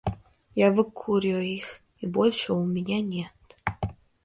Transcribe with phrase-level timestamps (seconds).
[0.55, 3.59] Я выкурю их, и больше у меня нет.